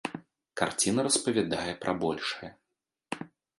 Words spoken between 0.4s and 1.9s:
Карціна распавядае